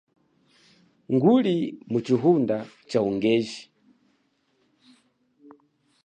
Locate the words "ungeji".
3.07-3.61